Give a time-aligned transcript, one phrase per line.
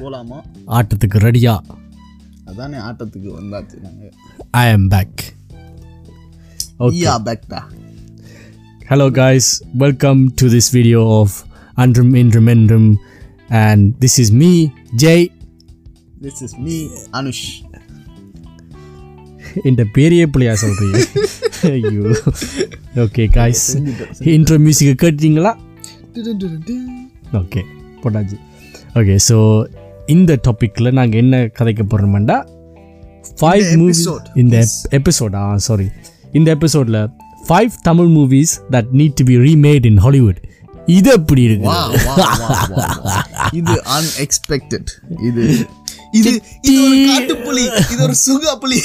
[0.00, 0.38] போகலாமா
[0.78, 1.54] ஆட்டத்துக்கு ரெடியா
[2.50, 4.12] அதானே ஆட்டத்துக்கு வந்தாச்சு நாங்கள்
[4.60, 5.20] I am back
[6.86, 7.60] okay பேக்டா
[8.88, 11.36] hello guys welcome to this video of
[11.74, 12.88] அன்றும் இன்றும் என்றும்
[13.62, 14.52] and this is me
[15.04, 15.26] Jai
[16.22, 16.76] this is me
[17.12, 17.44] Anush
[19.64, 20.98] இந்த பெரிய பிள்ளையா சொல்கிறீங்க
[23.04, 23.64] ஓகே காய்ஸ்
[24.34, 25.52] இன்ட்ரோ மியூசிக்கை கேட்டீங்களா?
[27.32, 27.60] ஓகே
[28.02, 28.36] போட்டாச்சு.
[28.94, 29.36] ஓகே ஸோ
[30.10, 32.36] இந்த டாப்பிக்கில் நாங்கள் என்ன கதைக்க போகிறோம்டா
[33.32, 34.56] ஃபைவ் மூவிஸ் இந்த
[34.98, 35.88] எபிசோடா சாரி
[36.32, 37.00] இந்த எபிசோடில்
[37.44, 40.40] five Tamil movies that need to be remade in Hollywood
[40.90, 41.66] இது எப்படி இருக்கு.
[43.52, 45.42] இது அன்எக்ஸ்பெக்டட் இது
[46.18, 46.30] இது
[46.68, 48.78] இது ஒரு காட்டுப்புலி இது ஒரு சுகா புலி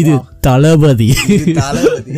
[0.00, 0.12] இது
[0.46, 1.08] Thalapathy
[1.60, 2.14] Thalapathy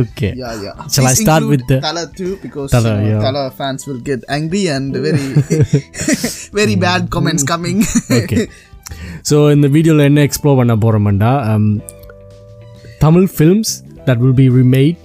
[0.00, 3.22] okay yeah yeah Shall I start with the- Tala too because Tala, you know, yeah.
[3.26, 5.24] Tala fans will get angry and very
[6.60, 7.78] very bad comments coming
[8.18, 8.38] okay
[9.28, 11.32] so இந்த வீடியோவில் என்ன எக்ஸ்ப்ளோர் பண்ண போகிறோம்டா
[13.00, 13.72] Tamil films
[14.08, 14.98] that will be remade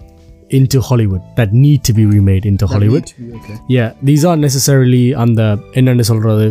[0.52, 3.06] into Hollywood that need to be remade into Hollywood
[3.38, 5.42] okay yeah these aren't necessarily அந்த
[5.80, 6.48] என்னென்னு சொல்கிறது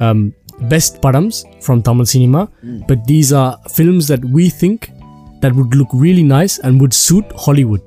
[0.00, 0.20] um,
[0.73, 2.41] best படம்ஸ் from Tamil cinema
[2.89, 4.79] but these are films that we think
[5.41, 7.83] that would look really nice and would suit Hollywood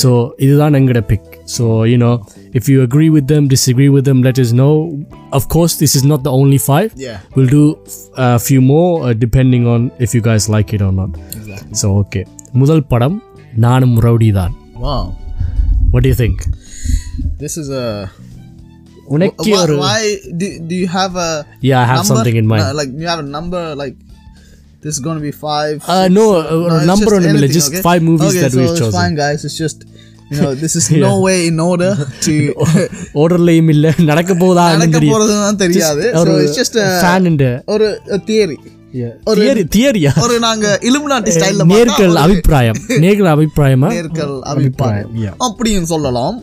[0.00, 0.10] so
[0.44, 2.14] இதுதான் எங்களோட big so you know
[2.58, 4.72] if you agree with them disagree with them let us know
[5.38, 7.64] of course this is not the only five yeah we'll do
[8.28, 11.88] a few more uh, depending on if you guys like it or not exactly so
[12.02, 12.24] okay
[12.60, 13.16] முதல் படம்
[13.64, 15.02] நானும் rowdy தான் wow
[15.92, 16.36] what do you think
[17.42, 17.86] this is a
[19.15, 19.99] உனக்கே ஒரு why
[20.41, 21.31] do, do you have a
[21.69, 22.11] yeah I have number?
[22.11, 23.95] something in mind No, like you have a number like
[24.83, 27.71] this is going to be five uh, no uh, No, it's number on anything, just
[27.71, 27.83] okay?
[27.89, 29.79] five movies okay, that so we've it's chosen fine guys it's just
[30.31, 31.91] you know this is no way in order
[32.27, 32.33] to
[33.21, 37.87] orderலையும் இல்ல நடக்க போதா நடக்க போறதுதான் தெரியாது so ஒரு it's just a fan இந்த ஒரு
[38.29, 38.57] theory
[39.39, 45.33] theory தியரியா ஒரு நாங்க இலுமினாட்டி ஸ்டைல்ல நேர்கள் அபிப்பிராயம் நேர்கள் அபிப்பிராயமா நேர்கள் அபிப்பிராயம் yeah.
[45.47, 46.35] அப்படியும் சொல்லலாம்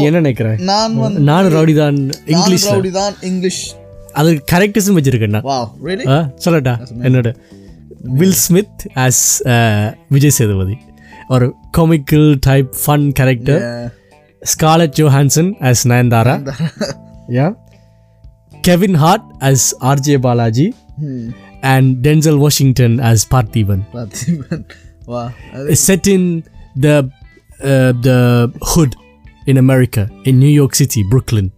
[0.00, 1.98] நீ என்ன நினைக்கிற நான் வந்து நான் ரவுடி தான்
[2.34, 2.66] இங்கிலீஷ்.
[2.74, 3.62] ரவுடி தான் இங்கிலீஷ்
[4.20, 4.32] அது
[5.86, 6.06] really?
[6.14, 6.74] ஆ சொல்லட்டா?
[7.06, 7.28] என்னோட
[8.20, 9.22] Will Smith as
[10.14, 10.76] Vijay Sethupathi.
[11.34, 11.46] ஒரு
[11.78, 13.62] comical type fun character.
[14.52, 16.36] Scarlett Johansson as Nayanthara
[17.38, 17.46] yeah
[18.68, 20.66] Kevin Hart as RJ Balaji.
[21.74, 23.84] And Denzel Washington as Parthiban
[26.16, 26.22] in
[26.84, 26.94] the
[27.70, 28.18] uh, the
[28.70, 28.92] hood.
[29.46, 31.52] In America in New York City, Brooklyn.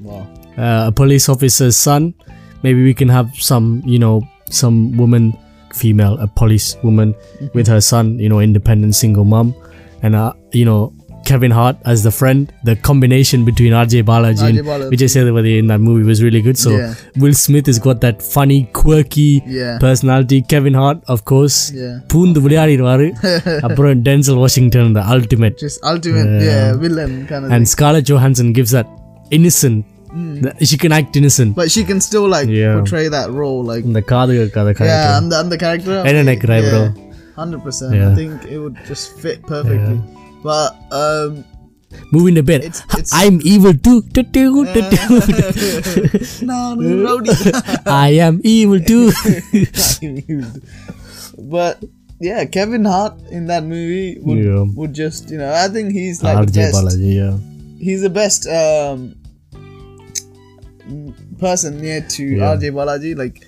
[0.00, 0.26] Wow.
[0.56, 2.14] Uh, a police officer's son.
[2.62, 5.36] Maybe we can have some, you know, some woman,
[5.72, 7.14] female, a police woman
[7.54, 9.54] with her son, you know, independent single mom,
[10.02, 10.92] and uh, you know,
[11.23, 12.51] Kevin Hart as the friend.
[12.63, 14.89] The combination between RJ Balaji and RJ Balaji.
[14.93, 16.57] Vijay Sethupathi in that movie was really good.
[16.57, 16.93] So Yeah.
[17.23, 19.75] Will Smith has got that funny, quirky Yeah.
[19.77, 20.39] personality.
[20.53, 21.93] Kevin Hart, of course, Yeah.
[22.13, 23.07] பூந்து விளையாடிடுவாரு
[23.67, 28.73] அப்புறம் Denzel Washington the ultimate Just ultimate, yeah, villain kind of and Scarlett Johansson gives
[28.77, 28.89] that
[29.37, 29.79] innocent
[30.69, 32.73] she can act innocent But she can still like Yeah.
[32.77, 35.97] portray that role, like இந்த காது கதை yeah, character and the, and the character.
[36.09, 36.81] என்ன நினைக்கிற bro
[37.41, 37.91] Hundred percent.
[37.97, 38.07] Yeah.
[38.07, 39.97] I think it would just fit perfectly.
[40.44, 41.44] Well, um,
[42.12, 42.60] move the.
[42.62, 44.02] It's, it's, I'm evil too.
[46.42, 47.32] no, no, no.
[47.86, 49.10] I am evil too.
[51.38, 51.82] but
[52.20, 54.64] yeah, Kevin Hart in that movie would yeah.
[54.76, 56.76] would just you know I think he's like RJ the best.
[56.76, 57.38] Balaji, yeah.
[57.78, 59.16] He's the best um,
[61.40, 62.54] person near to yeah.
[62.54, 63.40] RJ Balaji, like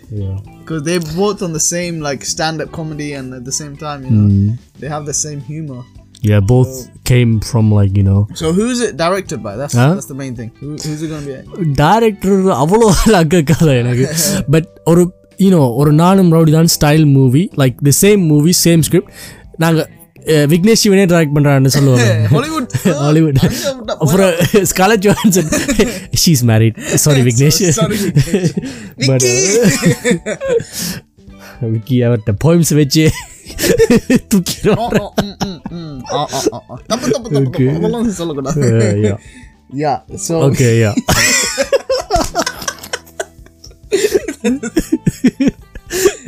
[0.60, 0.98] because yeah.
[0.98, 4.10] they're both on the same like stand up comedy and at the same time you
[4.10, 4.58] know mm.
[4.78, 5.84] they have the same humor.
[6.23, 6.73] yeah both
[7.05, 9.53] came from like you know So who's it directed by?
[9.55, 9.87] That's Huh?
[9.93, 10.49] that's the main thing.
[10.59, 11.37] Who, who's it gonna be?
[11.79, 12.89] Director அவ்வளோ
[13.21, 14.05] அக்கக்காத எனக்கு
[14.53, 15.03] but ஒரு
[15.39, 19.11] you know ஒரு நானும் rowdy தான் style movie like the same movie same script
[19.63, 19.89] நாங்கள்
[20.51, 22.67] விக்னேஷ் சிவனே direct பண்ணுறான்னு சொல்லுவாங்க Hollywood.
[22.99, 23.39] ஹாலிவுட்
[23.95, 24.33] அப்புறம்
[24.71, 25.49] ஸ்காலட் Johansson
[26.23, 27.99] she's married sorry Vignesh Sorry,
[29.09, 29.25] but
[31.73, 33.05] Vicky அவர்கிட்ட போயிம்ஸ் வச்சு
[34.31, 35.95] தூக்கிடுவோம் Oh, oh, mm, mm, mm.
[36.19, 36.77] Ah, ah, ah, ah.
[36.91, 37.67] தப்பு, தப்பு, தப்பு, தப்பு.
[37.77, 38.69] அதெல்லாம் சொல்லக்கூடாது.
[39.83, 40.91] Yeah, so ஓகே யா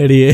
[0.04, 0.30] அடியே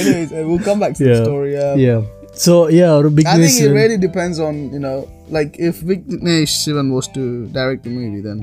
[0.00, 1.22] anyways, uh, we'll come back to the Yeah.
[1.24, 1.50] story.
[1.58, 1.74] Yeah.
[1.86, 2.00] yeah
[2.44, 4.96] so yeah ஒரு I bigness think it really depends on you know,
[5.36, 7.22] like if Vignesh Shivan was to
[7.58, 8.38] direct the movie, then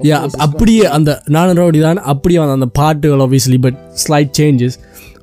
[0.00, 3.78] of yeah course it's அப்படியே அந்த நானும் rowdy தான் அப்படியே அந்த அந்த பாட்டுகள் obviously but
[4.04, 4.76] slide changes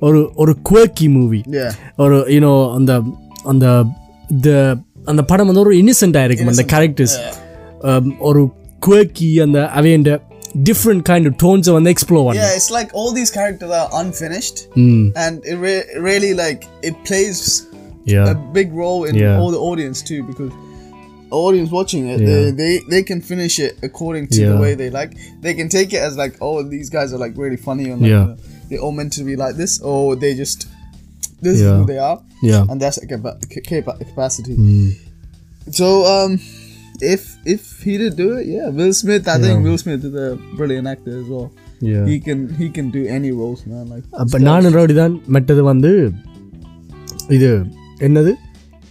[0.07, 1.73] ஒரு ஒரு குவர்க்கி மூவி gonna- yeah,
[2.03, 2.91] ஒரு யூனோ அந்த
[3.53, 3.65] அந்த
[4.45, 4.55] the
[5.05, 7.17] அந்த படம் வந்து ஒரு இன்னசென்ட்டாக இருக்கும் அந்த கேரக்டர்ஸ்
[8.29, 8.41] ஒரு
[8.81, 10.11] குவர்க்கி அந்த அவையண்ட
[10.69, 14.57] different kind of tones வந்து எக்ஸ்ப்ளோர் பண்ண Yeah, it's like all these characters are unfinished,
[14.83, 15.01] Mm.
[15.23, 17.39] and it re- really like it plays
[18.05, 19.35] yeah a big role in Yeah.
[19.39, 20.53] all the audience too because
[21.31, 24.51] audience watching it they, they they can finish it according to Yeah.
[24.51, 25.11] the way they like
[25.45, 28.11] they can take it as like oh these guys are like really funny and like
[28.13, 28.27] Yeah.
[28.27, 28.35] uh,
[28.69, 30.59] they're all meant to be like this or they just
[31.45, 31.77] this is Yeah.
[31.79, 32.17] who they are
[32.51, 34.87] yeah and that's a capa- ca- capa- capacity Mm.
[35.79, 36.31] so um
[37.13, 37.23] if
[37.55, 39.65] if he did do it yeah Will Smith I think Yeah.
[39.67, 40.29] Will Smith is a
[40.59, 41.47] brilliant actor as well
[41.91, 45.63] yeah he can he can do any roles man like அப்போ நானும் rowdy தான் மற்றது
[45.71, 45.91] வந்து
[47.35, 47.49] இது
[48.07, 48.31] என்னது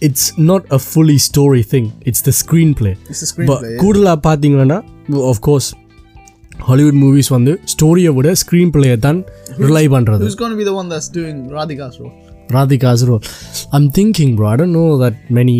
[0.07, 3.81] it's not a fully story thing it's the screen play it's a screenplay yeah.
[3.83, 4.79] கூடுதலாக பார்த்தீங்கன்னா
[5.33, 5.69] of course
[6.69, 9.19] Hollywood movies வந்து ஸ்டோரியை விட ஸ்க்ரீன் பிளேயை தான்
[9.67, 12.15] ரிலை பண்ணுறது who's going to be the one that's doing Radhika's role
[12.55, 13.23] Radhika's role
[13.77, 15.55] I'm thinking bro I don't know that many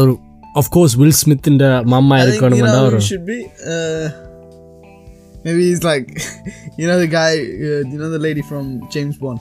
[0.00, 0.12] ஒரு
[0.60, 1.58] of course will ஸ்மித்தின்
[1.92, 3.38] மாமா I think you இருக்கணும்னா know who ஒரு it should be.
[3.74, 4.04] Uh,
[5.44, 6.08] maybe he's like,
[6.80, 7.32] you know, the guy,
[7.68, 9.40] uh, you know, the lady from James Bond.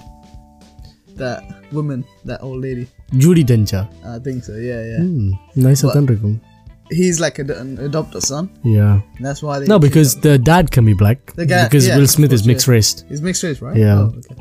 [1.22, 1.40] That
[1.78, 2.00] woman,
[2.30, 2.86] that old lady.
[3.24, 4.54] Judi டென்ச்சா I think so.
[4.70, 5.04] Yeah, yeah.
[5.66, 6.38] நைஸாக தான் இருக்கும்
[6.92, 8.46] He's like a, an adopted son.
[8.70, 8.94] Yeah.
[9.26, 9.68] That's why they.
[9.68, 11.20] No, because the dad can be black.
[11.36, 12.90] The guy- because yeah, Will of Smith is course, mixed race.
[13.12, 13.78] he's mixed race, right?
[13.84, 14.00] Yeah.
[14.00, 14.36] Oh, okay.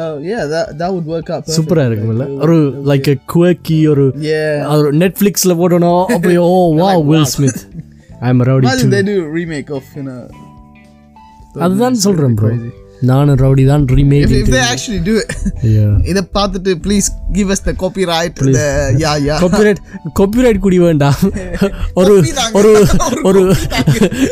[0.00, 1.40] Oh yeah, that that would work out.
[1.40, 1.56] perfectly.
[1.56, 4.70] சூப்பரா இருக்கும்ல Like, it ஒரு would- it would like குவக்கி ஒரு be- Yeah.
[4.76, 7.60] ஒரு நெட்ஃபிளிக்ஸ்ல போடணும் அப்படியே ஓ வா will Smith
[8.24, 10.20] I am rowdy Imagine they do a remake of you know.
[11.66, 12.72] அதுதான் சொல்றேன் ப்ரோ Crazy.
[13.01, 15.31] நானும் ரவுடி தான் remake If, they actually do it,
[16.03, 18.65] இதை பார்த்துட்டு please give us the copyright the
[18.97, 19.39] yeah yeah.
[19.41, 19.81] Copyright
[20.19, 21.15] copyright குடி வேண்டாம்.
[21.93, 22.33] ஒரு.
[22.53, 22.87] ஒரு
[23.23, 23.55] ஒரு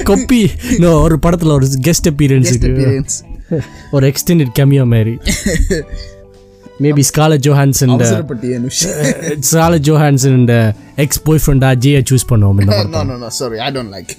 [0.10, 3.24] கொப்பி நோ ஒரு படத்துல ஒரு கெஸ்ட் appearance
[3.92, 5.18] ஒரு எக்ஸ்டெண்டட் கமியா மாதிரி.
[6.80, 7.94] Maybe Scarlett Johansson
[9.52, 13.60] Scarlett Johansson ex boy ஃப்ரெண்டா ஜியை சூஸ் பண்ணுவோம் இந்த no no no sorry.
[13.60, 14.12] I don't like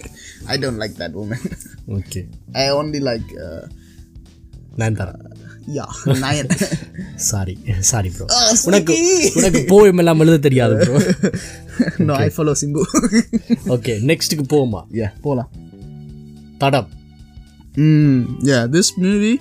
[0.47, 1.41] I don't like that woman.
[1.89, 3.29] Okay I only like
[4.76, 5.22] uh, நான் தரேன்
[5.76, 5.90] yeah
[6.22, 6.48] Nayan
[7.30, 7.54] sorry
[7.90, 9.34] sorry bro Ah, உனக்கு sneaky.
[9.40, 10.96] உனக்கு poem எல்லாம் எழுத தெரியாது bro
[12.08, 12.84] no I follow Simbu
[13.76, 15.52] okay நெக்ஸ்ட்டுக்கு போமா yeah போலாம்
[16.64, 16.90] தடம்
[17.84, 18.16] mm,
[18.50, 19.36] yeah this movie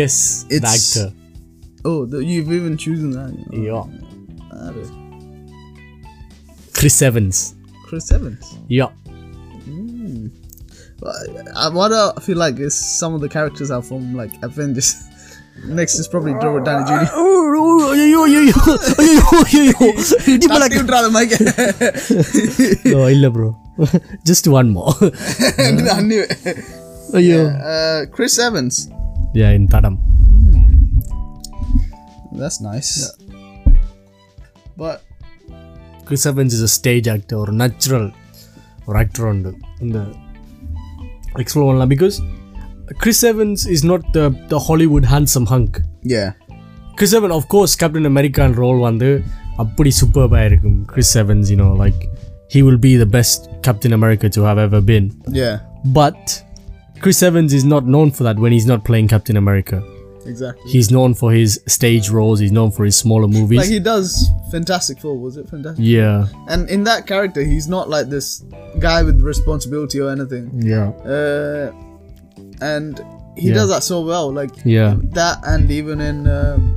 [0.00, 0.20] guess
[0.56, 1.10] It's- actor
[1.84, 3.32] oh the, you've even chosen that
[3.68, 3.80] yeah
[4.56, 4.70] Ah,
[6.74, 7.40] Chris Evans
[7.86, 8.46] Chris Evans
[8.78, 8.86] yeah
[11.03, 15.05] I what I feel like is some of the characters are from like Avengers.
[15.65, 17.11] Next is probably Robert Downey Jr.
[22.89, 23.57] no, I bro.
[24.25, 24.93] Just one more.
[24.99, 26.65] I knew it.
[27.13, 28.89] Yeah, uh, Chris Evans.
[29.33, 29.97] Yeah, in Tadam.
[29.97, 30.77] Hmm.
[32.37, 33.11] That's nice.
[33.27, 33.73] Yeah.
[34.77, 35.03] But
[36.05, 38.11] Chris Evans is a stage actor or natural
[38.87, 40.28] or actor on the, on the
[41.42, 42.16] explore பண்ணலாம் because
[43.02, 45.76] Chris Evans is not the the Hollywood handsome hunk
[46.14, 46.30] yeah,
[46.98, 49.10] Chris எவன் of course captain American role வந்து
[49.56, 52.02] அப்படி சூப்பர்பாக இருக்கும் Chris Evans you know like
[52.54, 55.08] he will be the best captain America to have ever bin
[55.42, 55.54] yeah,
[56.00, 56.26] but
[56.96, 59.82] Chris Evans is not known for that when he's not playing Captain America.
[60.25, 60.71] exactly.
[60.71, 63.57] He's known for his stage roles, he's known for his smaller movies.
[63.59, 65.83] Like he does Fantastic Four, was it Fantastic?
[65.85, 66.27] yeah.
[66.47, 68.43] And in that character, he's not like this
[68.79, 70.49] guy with responsibility or anything.
[70.61, 70.89] Yeah.
[70.89, 71.71] Uh,
[72.61, 72.99] and
[73.37, 73.53] he Yeah.
[73.55, 74.31] does that so well.
[74.31, 74.95] Like Yeah.
[75.13, 76.75] that, and even in um,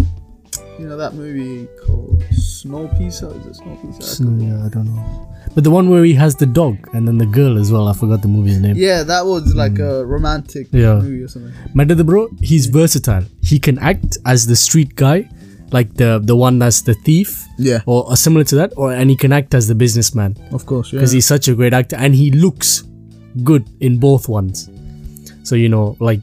[0.78, 3.30] you know that movie called Snowpiercer.
[3.40, 4.02] Is it Snowpiercer?
[4.02, 5.28] So, yeah, I don't know.
[5.54, 7.88] But the one where he has the dog and then the girl as well.
[7.88, 8.76] I forgot the movie's name.
[8.76, 9.82] Yeah, that was like hmm.
[9.82, 10.94] a romantic yeah.
[10.94, 11.52] movie or something.
[11.74, 13.24] Manda the bro, he's versatile.
[13.42, 15.28] He can act as the street guy,
[15.70, 17.46] like the the one that's the thief.
[17.58, 17.80] Yeah.
[17.86, 20.36] Or, or similar to that, or and he can act as the businessman.
[20.52, 20.98] Of course, yeah.
[20.98, 22.84] Because he's such a great actor and he looks
[23.44, 24.70] good in both ones.
[25.42, 26.20] So you know, like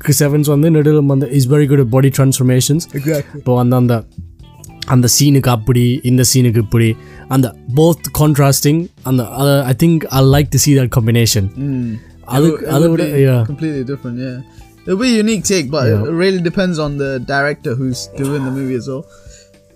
[0.00, 2.92] Chris Evans on the is very good at body transformations.
[2.92, 3.42] Exactly.
[3.42, 4.04] But on the
[4.94, 6.88] அந்த சீனுக்கு அப்படி இந்த சீனுக்கு இப்படி
[7.34, 7.48] அந்த
[7.78, 9.22] both contrasting அந்த
[9.70, 11.48] I think I like to see that combination
[12.36, 13.04] அது அதை விட
[13.52, 14.38] completely different yeah
[14.84, 16.08] it'll be a unique take but yeah.
[16.08, 19.04] it really depends on the director who's doing the movie as well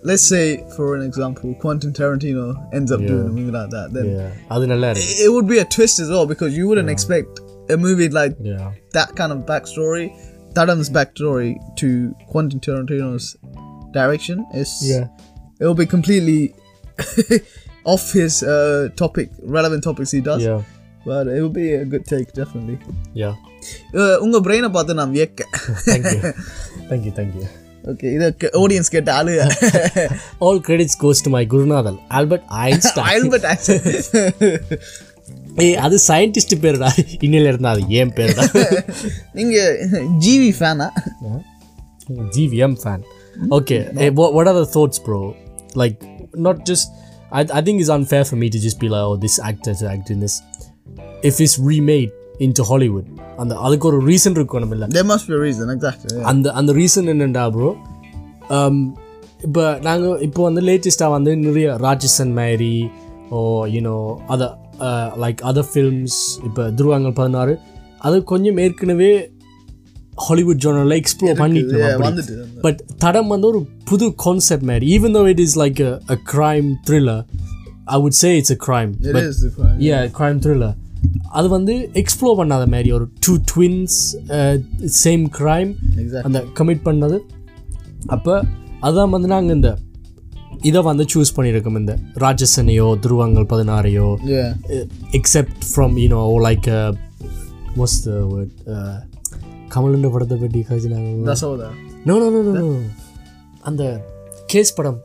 [0.09, 0.45] let's say
[0.77, 2.47] for an example Quentin Tarantino
[2.79, 3.11] ends up yeah.
[3.11, 4.93] doing a movie like that then yeah.
[5.03, 6.93] it, it would be a twist as well because you wouldn't yeah.
[6.93, 7.41] expect
[7.75, 8.73] a movie like yeah.
[8.99, 10.07] that kind of backstory
[10.57, 11.51] Tadam's backstory
[11.83, 13.27] to Quentin Tarantino's
[14.01, 15.05] direction is yeah
[15.61, 16.41] it will be completely
[17.93, 20.43] off his uh, topic, relevant topics he does.
[20.49, 20.63] yeah
[21.09, 22.79] But it will be a good take, definitely.
[23.23, 23.35] yeah
[24.01, 25.43] Uh, உங்க பிரெயினை பார்த்து நான் வியக்க
[25.91, 26.21] thank you
[26.91, 27.47] thank you thank you
[27.91, 28.29] okay இதை
[28.61, 29.33] audience கேட்ட ஆளு
[30.47, 33.47] all credits goes to my குருநாதன் Albert Einstein Albert
[35.65, 36.89] ஏய் அது சயின்டிஸ்ட் பேருடா
[37.27, 38.45] இன்னில இருந்தா அது ஏன் பேருடா
[39.39, 39.57] நீங்க
[40.27, 40.89] ஜிவி ஃபேனா
[42.35, 43.01] GVM fan.
[43.52, 45.36] Okay, eh, what, what are the thoughts, bro?
[45.76, 45.98] Like,
[46.38, 46.88] not just.
[47.32, 49.84] I, I think it's unfair for me to just be like, oh, this actor is
[49.86, 50.42] acting this.
[51.24, 53.08] If it's remade into Hollywood,
[53.42, 56.26] அந்த அதுக்கு ஒரு reason இருக்கும் நம்ம இல்லை there must be a reason exactly yeah.
[56.32, 57.70] அந்த அந்த reason என்னண்டா bro
[59.48, 62.74] இப்போ நாங்கள் இப்போ வந்து லேட்டஸ்ட்டாக வந்து நிறைய ராட்சசன் மாதிரி
[63.36, 63.40] oh
[63.76, 63.96] you know
[64.34, 64.54] other
[65.24, 67.54] like other films இப்போ துருவாங்கல் பதினாறு
[68.08, 69.12] அது கொஞ்சம் ஏற்கனவே
[70.25, 75.57] ஹாலிவுட் ஜோனரில் எக்ஸ்ப்ளோர் பண்ணிட்டு பட் தடம் வந்து ஒரு புது கான்செப்ட் மாதிரி even though it is
[75.59, 75.81] like
[76.15, 77.23] a crime thriller
[77.85, 78.93] I would say it's a crime
[79.89, 80.73] yeah crime thriller.
[81.39, 83.97] அது வந்து எக்ஸ்ப்ளோர் பண்ணாத மாதிரி ஒரு டூ ட்வின்ஸ்
[85.05, 85.73] சேம் கிரைம்
[86.23, 87.19] அந்த கமிட் பண்ணது.
[88.07, 88.35] அப்போ
[88.83, 89.71] அதான் வந்து நாங்கள் இந்த
[90.63, 94.09] இதை வந்து சூஸ் பண்ணியிருக்கோம் இந்த ராட்சசனையோ Dhuruvangal பதினாறையோ
[95.19, 96.69] except from you know like
[97.77, 98.55] was the word
[99.69, 101.11] கமலுண்ட படத்தை பற்றி காய்ச்சினாங்க
[102.07, 102.67] நோ நோ நோ நோ
[103.65, 103.83] அந்த
[104.47, 104.99] கேஸ் படம்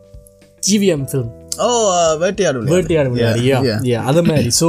[0.64, 1.30] ஜிவிஎம் ஃபிலிம்
[1.62, 1.68] ஓ
[2.22, 4.52] வேட்டையாடும் வேட்டையாடும் யா யா அது மாதிரி.
[4.60, 4.68] So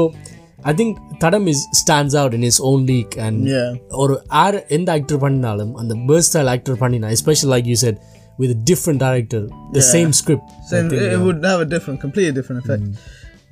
[0.62, 3.40] I think Thadam is stands out in is own league and
[4.02, 7.98] ஒரு ஆர் எந்த ஆக்டர் பண்ணினாலும் அந்த பேர்ட் ஸ்டைல் ஆக்டர் பண்ணினா special like you said
[8.38, 9.44] with different director
[9.74, 10.50] the same script
[11.04, 12.88] it would have a different completely different effect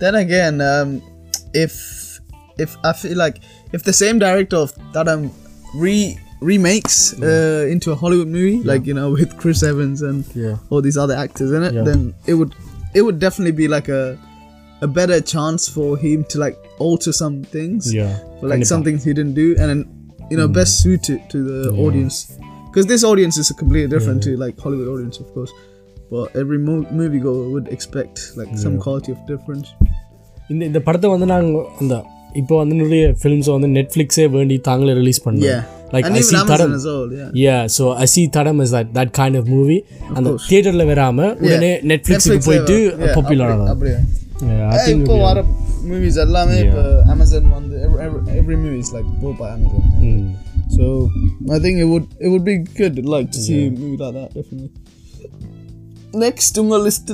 [0.01, 0.61] then again
[1.65, 1.79] if
[2.59, 3.39] if I feel like
[3.73, 5.27] if the same director of Thadam
[5.83, 5.97] re
[6.42, 10.56] remakes uh, into a Hollywood movie, like you know with Chris Evans and Yeah.
[10.70, 11.84] all these other actors in it, Yeah.
[11.84, 12.54] then it would
[12.94, 14.04] it would definitely be like a
[14.82, 18.10] a better chance for him to like alter some things, yeah
[18.42, 19.82] or like some things he didn't do, and then
[20.32, 22.18] you know best suited to the audience.
[22.68, 25.52] Because this audience is completely different to like Hollywood audience, of course.
[26.12, 29.70] But every mo- moviegoer would expect like some quality of difference.
[30.52, 31.94] இந்த இந்த படத்தை வந்து நாங்கள் அந்த
[32.42, 35.46] இப்போ வந்து நிறைய ஃபிலிம்ஸை வந்து நெட்ஃப்ளிக்ஸே வேண்டி தாங்களே ரிலீஸ் பண்ணோம்
[35.93, 37.67] like I see Amazon as well, yeah.
[37.67, 39.85] So I see Tadam as that that kind of movie.
[40.17, 41.81] And the theater leverama, yeah.
[41.81, 43.51] Netflix is going to be popular.
[43.71, 43.97] Abri.
[44.43, 45.43] Yeah, I yeah, think we'll are
[45.83, 47.13] movies allame, yeah.
[47.13, 49.81] Amazon on the, every, every, every movie is like bought by Amazon.
[50.01, 50.35] Hmm.
[50.71, 51.11] So
[51.53, 54.35] I think it would it would be good like to see a movie like that,
[54.35, 54.71] definitely.
[56.13, 57.11] Next on list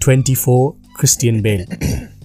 [0.00, 1.66] 24 Christian Bale.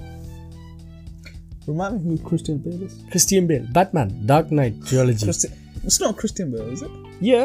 [1.67, 2.95] Remind me who Christian Bale is.
[3.13, 5.53] Christian பேல் Batman dark night geology Christian,
[5.89, 6.93] it's not Christian Bale, is it?
[7.31, 7.41] A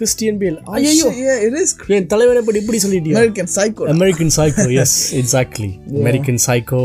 [0.00, 3.84] Christian Bale Oh, ஐயோ shit, yeah, it is என் தலைவனை படி இப்படி சொல்லிட்டியா American Psycho.
[3.94, 5.70] American Psycho yes exactly
[6.02, 6.82] American psycho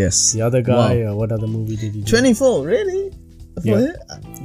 [0.00, 0.16] yes.
[0.34, 3.00] the other guy uh, what other movie did he do 24, really?
[3.56, 3.80] For Yeah.
[3.80, 3.90] him?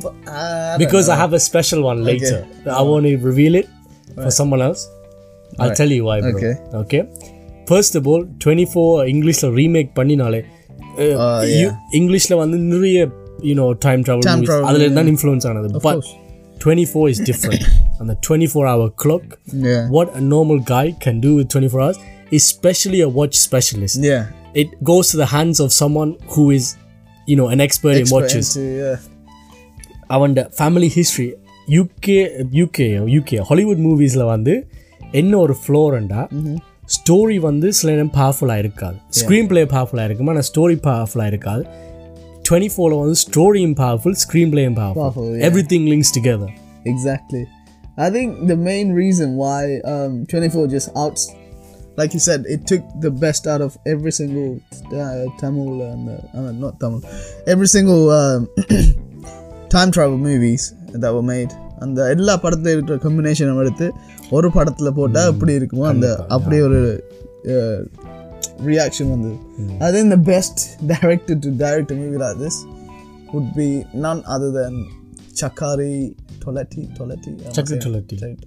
[0.03, 2.34] But, uh, because I have a special one later
[2.79, 3.67] I want to reveal it
[4.17, 4.81] for someone else
[5.60, 6.53] I'll tell you why bro Okay.
[6.81, 7.01] okay
[7.67, 10.62] first of all 24 இங்கிலீஷ்ல remake பண்ணினாலே Uh,
[12.00, 13.00] இங்கிலீஷ்ல வந்து நிறைய
[13.50, 16.10] you know time travel Time movies travel, அதுல தான் influence ஆனது but course.
[16.63, 17.62] 24 is different
[18.00, 19.25] and the 24 hour clock
[19.67, 19.84] Yeah.
[19.89, 22.00] what a normal guy can do with 24 hours
[22.31, 24.24] especially a watch specialist Yeah.
[24.63, 26.65] it goes to the hands of someone who is
[27.27, 28.98] you know an expert, in Expert watches into, yeah.
[30.15, 31.25] அவன் family history
[31.67, 32.15] UK
[32.60, 34.53] UK UK Hollywood மூவிஸில் வந்து
[35.12, 36.22] என்ன ஒரு ஃப்ளோரண்டா
[36.96, 41.63] story வந்து சில நேரம் பவர்ஃபுல்லாக இருக்காது ஸ்க்ரீன் பிளே பவர்ஃபுல்லாக இருக்கும் ஆனால் ஸ்டோரி பவர்ஃபுல்லாக இருக்காது
[42.48, 45.48] டுவெண்ட்டி ஃபோரில் வந்து ஸ்டோரியும் powerful screen பிளேயும் Powerful, powerful yeah.
[45.50, 46.53] Every thing links together
[46.86, 47.41] Exactly.
[47.98, 51.24] I think the main reason why um, 24 just outs,
[51.98, 54.50] like you said, it took the best out of every single
[54.96, 57.01] uh, Tamil and uh, uh, not Tamil,
[57.46, 58.48] every single um,
[59.69, 60.63] time travel movies
[60.96, 61.51] that were made.
[61.78, 63.93] அந்த எல்லா படத்தில் இருக்கிற கம்பினேஷனை எடுத்து
[64.31, 66.81] ஒரு படத்தில் போட்டால் எப்படி இருக்குமோ அந்த அப்படியே ஒரு
[68.66, 69.37] ரியாக்ஷன் வந்தது
[69.78, 72.61] அது இந்த best director to director movie like this
[73.35, 74.75] would be none other than
[75.35, 76.83] Chakari Toletti.
[76.97, 77.33] Toletti.
[77.57, 78.23] Chakari Toletti.
[78.23, 78.38] Right.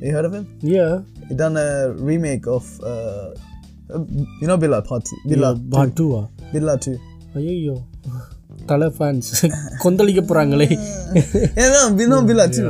[0.00, 0.46] You heard of him?
[0.62, 1.00] Yeah.
[1.28, 3.34] He done a remake of, uh,
[4.40, 6.28] you know, Billa Part Billa yeah, Part Two.
[6.52, 6.98] Billa Two.
[7.34, 7.82] Ayyo.
[8.72, 9.30] Thala fans
[9.84, 10.68] கொந்தளிக்க போகிறாங்களே
[12.00, 12.64] வினோ பில் அச்சு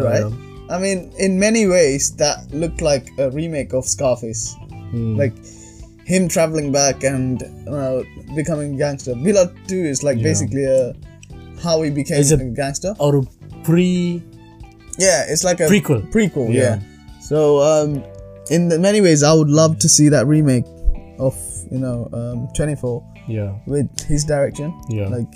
[0.70, 4.42] I mean, in many ways, that looked like a remake of Scarface.
[4.90, 5.16] Hmm.
[5.20, 5.36] Like,
[6.04, 8.02] him traveling back and uh,
[8.34, 9.14] becoming gangster.
[9.14, 10.94] Billa 2 is like basically a,
[11.62, 12.94] how he became a, gangster.
[12.98, 13.22] Or
[13.62, 14.22] pre.
[14.98, 16.10] Yeah, it's like a prequel.
[16.10, 16.80] Prequel, yeah.
[17.20, 18.02] So, um,
[18.50, 20.64] in many ways, I would love to see that remake
[21.18, 21.36] of,
[21.70, 23.04] you know, um, 24.
[23.28, 23.58] Yeah.
[23.66, 24.78] With his direction.
[24.88, 25.08] Yeah.
[25.08, 25.32] Like,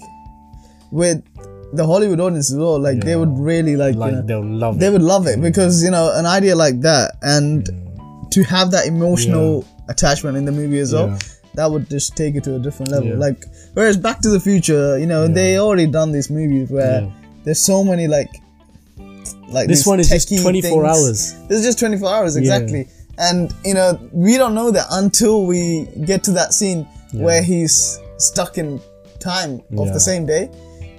[0.93, 1.25] with
[1.73, 2.79] the Hollywood audience as well.
[2.79, 3.05] Like yeah.
[3.05, 4.93] they would really like, like you know, they'll love they it.
[4.93, 5.43] would love it mm.
[5.43, 7.67] because you know an idea like that and
[8.31, 9.93] to have that emotional yeah.
[9.93, 11.09] attachment in the movie as well.
[11.09, 11.19] Yeah.
[11.55, 13.15] That would just take it to a different level.
[13.19, 13.45] Like,
[13.75, 17.13] whereas Back to the Future, you know, they already done these movies where
[17.45, 18.31] there's so many like,
[19.49, 20.73] like this one is just 24 things.
[20.75, 21.49] hours.
[21.49, 25.89] This is just 24 hours exactly, and you know we don't know that until we
[26.07, 28.81] get to that scene where he's stuck in
[29.21, 30.49] time of the same day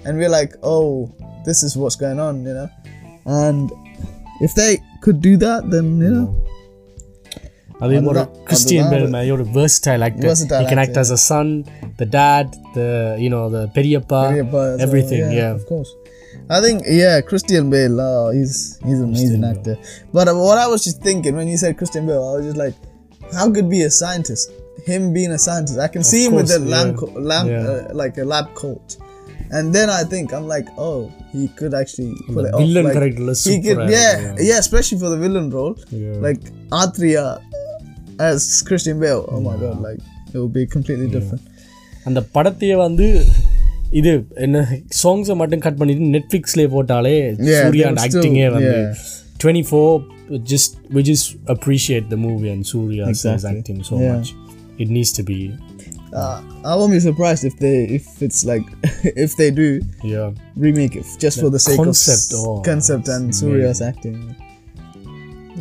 [0.05, 1.11] and we're like, oh,
[1.45, 2.69] this is what's going on, you know.
[3.25, 3.71] And
[4.41, 6.43] if they could do that, then you know.
[7.81, 10.21] I mean, what a Christian Bale, You're a versatile actor.
[10.21, 10.91] Versatile you can actor.
[10.91, 11.65] act as a son,
[11.97, 15.21] the dad, the you know the periapa, everything.
[15.21, 15.93] Well, yeah, yeah, of course.
[16.49, 17.99] I think yeah, Christian Bale.
[17.99, 19.75] Oh, he's he's an amazing Christian actor.
[19.75, 20.09] Bale.
[20.13, 22.57] But uh, what I was just thinking when you said Christian Bale, I was just
[22.57, 22.75] like,
[23.33, 24.51] how could be a scientist?
[24.85, 26.93] Him being a scientist, I can of see him with a yeah.
[27.15, 27.57] lamp, yeah.
[27.57, 28.97] uh, like a lab coat
[29.52, 30.98] And then I think I'm like, oh,
[31.32, 32.60] he could actually pull it off.
[32.62, 34.42] villain Like, character is he could, super, yeah, yeah.
[34.48, 36.16] yeah, especially for the villain role, Yeah.
[36.26, 36.42] like
[36.80, 37.24] Atria
[38.20, 39.24] as Christian Bale.
[39.28, 40.00] Oh my god, like
[40.34, 41.44] it would be completely different.
[42.04, 43.06] அந்த படத்தையே வந்து
[43.92, 44.10] இது
[44.46, 44.58] என்ன
[45.02, 49.06] சாங்ஸை மட்டும் cut பண்ணிட்டு நெட்ஃப்ளிக்ஸ்லேயே போட்டாலே Yeah, Surya they and would ஆக்டிங்கே still- வந்து yeah.
[49.42, 49.94] Twenty four
[50.52, 53.50] just we just appreciate the movie and Surya Exactly.
[53.52, 54.14] Acting so Yeah.
[54.14, 54.30] Much
[54.82, 55.38] it needs to be
[56.20, 58.66] Uh, I won't be surprised if they if it's like
[59.24, 59.66] if they do
[60.12, 60.24] yeah
[60.64, 64.18] remake it just for the sake concept, of oh, concept and Surya's acting.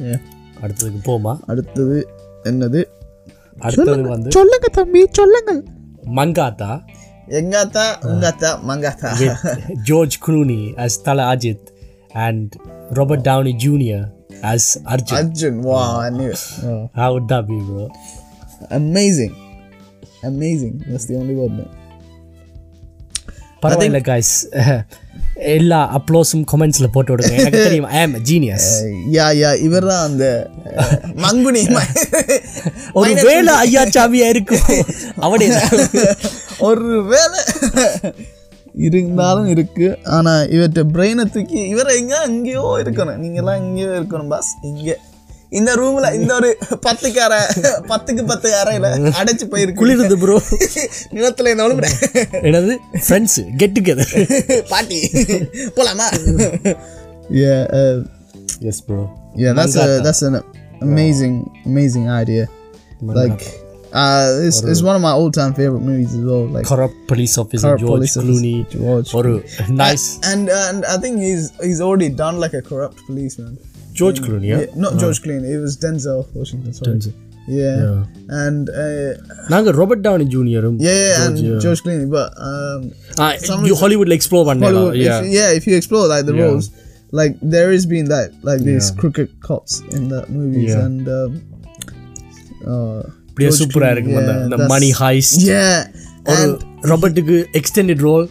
[0.08, 0.20] Yeah.
[0.64, 1.98] அடுத்ததுக்கு போமா அடுத்தது
[2.50, 2.80] என்னது
[3.68, 5.52] அடுத்தது வந்து சொல்லுங்க தம்பி சொல்லுங்க
[6.20, 6.72] மங்காத்தா
[7.40, 9.10] எங்காத்தா உங்காத்தா Mankatha
[9.90, 11.64] George Clooney as Tala Ajit
[12.26, 12.48] and
[13.00, 14.04] Robert Downey Jr.
[14.52, 14.64] as
[14.94, 15.16] Arjun.
[15.20, 17.86] Arjun wow I knew it oh, How would that be, bro?
[18.80, 19.34] amazing
[20.23, 20.75] Amazing.
[20.89, 21.71] That's the only word man.
[23.63, 24.31] பரவாயில்ல guys.
[25.57, 27.35] எல்லா அப்ளோஸும் கமெண்ட்ஸ்ல போட்டு விடுங்க.
[27.41, 28.67] எனக்கு தெரியும் ஐ ஆம் ஜீனியஸ்
[29.17, 30.25] யா யா இவர் தான் அந்த
[31.25, 31.63] மங்குனி.
[33.01, 34.67] ஒரு வேலை ஐயா சாமியா இருக்கும்
[35.27, 35.49] அவனே
[36.69, 37.41] ஒரு வேலை
[38.89, 39.87] இருந்தாலும் இருக்கு.
[40.17, 43.23] ஆனா இவர்கிட்ட பிரெயினை தூக்கி இவரை எங்க எங்கேயோ இருக்கணும்.
[43.25, 44.99] நீங்க எல்லாம் எங்கேயோ இருக்கணும் பாஸ் இங்க.
[45.59, 46.51] இந்த ரூம்ல இந்த ஒரு
[46.87, 47.39] பத்துக்கு அறை
[47.91, 48.87] பத்துக்கு பத்து அறையில
[49.21, 49.81] அடைச்சு போயிருக்கு.
[49.81, 50.37] குளிருது ப்ரோ
[51.17, 51.83] நிலத்துல இருந்தாலும்
[52.49, 52.75] என்னது?
[53.07, 54.13] ஃப்ரெண்ட்ஸ் கெட் டுகெதர்
[54.73, 55.01] பாட்டி
[55.79, 56.09] போலாமா?
[57.43, 57.97] Yeah uh,
[58.71, 59.03] yes bro
[59.43, 60.37] yeah that's a that's an
[60.89, 61.37] amazing
[61.71, 62.45] amazing idea.
[63.19, 63.43] Like
[64.02, 67.68] uh it's, it's one of my all-time favorite movies as well like corrupt police officer
[67.68, 69.32] Corrupt George police officer Clooney George ஒரு
[69.84, 73.54] nice and and I think he's he's already done like a corrupt policeman.
[74.00, 74.60] George Clooney yeah?
[74.64, 75.50] Yeah, not George Clooney.
[75.58, 76.74] It was Denzel Washington.
[76.80, 76.90] Sorry.
[76.90, 77.14] Denzel.
[77.60, 77.78] Yeah.
[77.84, 78.42] Yeah.
[78.42, 79.12] And uh,
[79.54, 82.08] நாங்க Robert Downey ஜூனியரும் yeah, yeah, and George Clooney.
[82.18, 82.82] But um,
[83.70, 86.46] you ஹாலிவுட்ல explore பண்ணலாம் Hollywood, yeah if, yeah, if you explore like the Yeah.
[86.48, 86.68] roles,
[87.20, 89.00] like there has been that like these Yeah.
[89.02, 90.86] crooked cops in the movies, Yeah.
[90.88, 91.32] and um,
[92.74, 95.78] uh, அப்படியே George சூப்பரா Clooney, இருக்கும் அந்த yeah, அந்த that's- money heist Yeah.
[96.32, 96.56] ஒரு And
[96.92, 98.26] ராபர்ட்டுக்கு extended role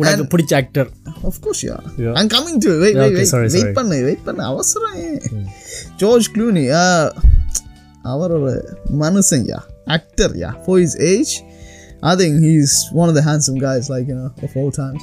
[0.00, 0.88] உனக்கு பிடிச்ச actor
[1.28, 1.78] Of course, yeah.
[2.02, 2.14] Yeah.
[2.18, 2.78] I'm coming to it.
[2.82, 3.30] Wait, Yeah, wait, okay, wait.
[3.32, 3.72] sorry, wait sorry.
[3.78, 5.20] பண்ணு wait பண்ணு அவசரம் ஏன்
[6.02, 6.64] ஜார்ஜ் க்ளூனி
[8.12, 8.52] அவர் ஒரு
[9.02, 9.60] மனுஷன் yeah
[9.96, 11.32] actor yeah for his age
[12.02, 15.02] I think he's one of the handsome guys like you know of all times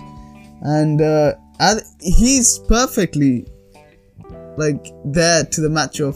[0.76, 1.30] and uh,
[1.68, 1.72] I,
[2.20, 3.34] he's perfectly
[4.64, 4.84] like
[5.18, 6.14] there to the match of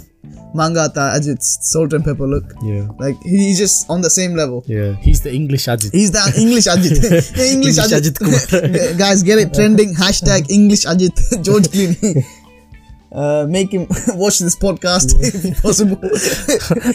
[0.54, 2.44] manga Ajit's salt and pepper look.
[2.62, 2.88] Yeah.
[2.98, 4.64] Like he's just on the same level.
[4.66, 4.94] Yeah.
[4.96, 5.92] He's the English Ajit.
[5.92, 6.92] He's the English Ajit.
[7.52, 8.18] English, English Ajit.
[8.18, 9.94] Ajit Guys, get it trending.
[9.94, 11.16] Hashtag English Ajit.
[11.44, 12.24] George Clooney.
[13.10, 15.96] Uh, make him watch this podcast if possible.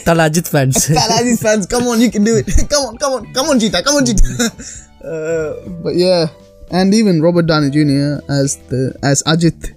[0.02, 0.88] Talajit fans.
[0.88, 2.48] Talajit fans, come on, you can do it.
[2.70, 4.88] come on, come on, come on, Jita, come on, Jita.
[4.98, 6.26] Uh, but yeah,
[6.72, 8.20] and even Robert Downey Jr.
[8.32, 9.77] as the as Ajit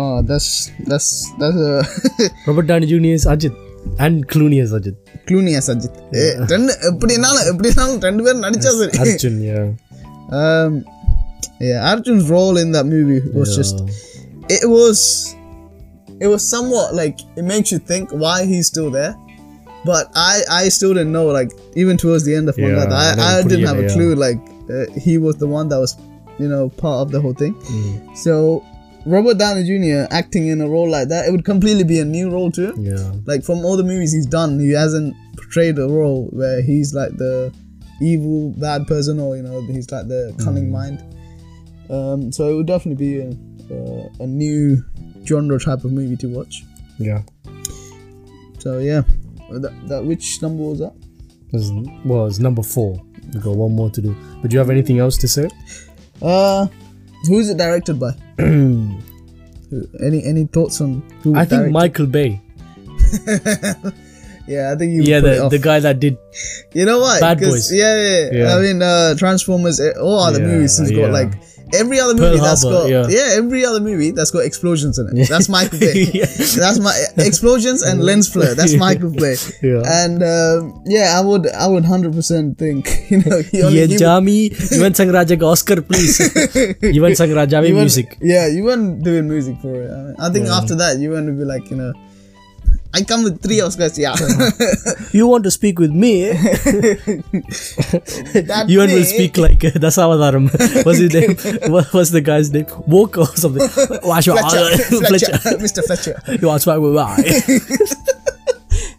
[0.00, 0.48] Oh, that's
[0.90, 1.08] that's
[1.40, 1.82] that's uh,
[2.48, 3.58] Robert Danny junior Ajith
[4.04, 5.92] and Cluny as Ajith Clooney as Ajit.
[6.20, 9.64] Eh, ரெண்டு எப்படினாலும் எப்படினாலும் ரெண்டு பேரும் நடிச்சா சரி Arjun yeah
[10.40, 10.72] Um,
[11.66, 13.76] yeah, Arjun's role in that movie was just
[14.56, 14.98] it was
[16.24, 19.12] it was somewhat like it makes you think why he's still there.
[19.90, 21.50] But I I still didn't know like
[21.82, 23.94] even towards the end of Yeah, Mangata, I, I I don't didn't have a yeah.
[23.96, 24.40] clue like
[24.76, 25.92] uh, he was the one that was
[26.42, 27.54] you know part of the whole thing.
[27.76, 27.92] Mm.
[28.24, 28.34] So
[29.07, 30.05] Robert Downey Jr.
[30.11, 32.75] acting in a role like that, it would completely be a new role to him
[32.85, 36.93] yeah like from all the movies he's done, he hasn't portrayed a role where he's
[36.93, 37.53] like the
[38.01, 40.97] evil bad person or you know he's like the cunning mind.
[41.89, 43.29] Um, so it would definitely be a,
[43.73, 44.83] uh, a new
[45.25, 46.63] genre type of movie to watch.
[46.99, 47.21] yeah
[48.59, 49.01] So yeah,
[49.51, 50.93] that, that which number was that?
[51.53, 51.71] was
[52.03, 53.01] was number four
[53.33, 55.47] we got one more to do but do you have anything else to say
[56.21, 56.67] Uh,
[57.27, 58.11] who is it directed by?
[60.01, 61.35] Any any thoughts on who?
[61.35, 62.41] I think Michael Bay
[64.47, 65.03] Yeah, I think you.
[65.03, 66.17] Yeah, it the, the guy that did.
[66.73, 67.19] You know what?
[67.19, 67.67] Bad Boys.
[67.73, 68.55] Yeah, yeah, yeah.
[68.55, 69.79] I mean, uh, Transformers.
[69.81, 71.01] eh, All other Yeah, movies has yeah.
[71.03, 71.33] got like
[71.73, 73.35] every other Pearl movie that's Harbor, got yeah.
[73.39, 75.27] every other movie that's got explosions in it.
[75.29, 76.05] That's Michael Bay.
[76.13, 76.25] Yeah.
[76.25, 78.55] That's my explosions and lens flare.
[78.55, 79.35] That's Michael Bay.
[79.61, 79.81] Yeah.
[79.85, 83.85] And um, yeah, I would, I would hundred percent think you know he only Yeah,
[83.85, 86.17] he would- Jami, Yuvan Shankar Raja Oscar, please.
[86.19, 88.17] Yuvan Shankar Raja music.
[88.21, 89.91] Yeah, you weren't doing music for it.
[89.91, 91.93] I, mean, I think after that, you want to be like, you know,
[92.97, 93.95] I come with three Oscars.
[93.97, 94.15] Yeah,
[95.17, 96.25] You want to speak with me?
[98.71, 99.03] you will me.
[99.03, 100.49] speak like uh, Dasavadaram.
[100.85, 101.35] What's his name?
[101.71, 102.65] What was the guy's name?
[102.87, 103.67] Woke or something.
[103.67, 105.33] Fletcher, Fletcher.
[105.65, 105.83] Mr.
[105.85, 106.15] Fletcher.
[106.41, 107.01] You want to speak with me?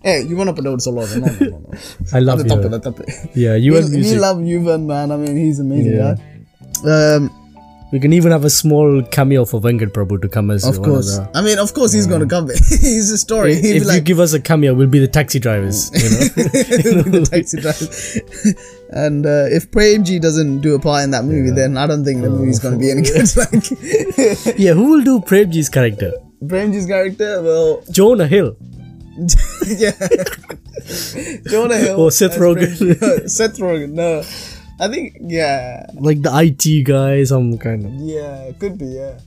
[0.03, 1.05] Hey, you want to put out solo?
[1.07, 1.71] No, no, no, no.
[2.13, 2.79] I love Top it, you.
[2.79, 3.09] top it.
[3.35, 3.97] Yeah, We, Yuvan we
[7.92, 8.05] music.
[8.05, 8.33] love Yuvan, man.
[8.33, 8.42] I mean, he's amazing Yeah.
[8.42, 8.42] guy.
[8.42, 11.16] We can even have a small cameo for Venkat Prabhu to come as of course.
[11.16, 12.48] the- I mean, of course, he's gonna come.
[12.68, 13.55] he's a story.
[13.55, 15.90] He'd if be like you give us a cameo, we'll be the taxi drivers.
[15.94, 17.03] You know?
[17.18, 17.88] the taxi driver.
[18.90, 22.22] and uh, if Premji doesn't do a part in that movie, then I don't think
[22.22, 23.37] the movie's gonna be any good.
[23.37, 26.12] like yeah, who will do Premji's character?
[26.44, 28.57] Premji's character, well, Jonah Hill.
[29.66, 29.92] yeah.
[31.51, 32.01] Jonah Hill.
[32.01, 32.77] Or Seth Rogen.
[32.77, 33.29] Premji.
[33.31, 33.90] Seth Rogen.
[33.92, 34.22] No,
[34.81, 35.87] I think yeah.
[35.95, 37.93] Like the IT guy, some kind of.
[37.95, 39.19] Yeah, could be yeah.